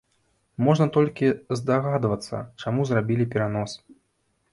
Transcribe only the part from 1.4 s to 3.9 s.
здагадвацца, чаму зрабілі перанос.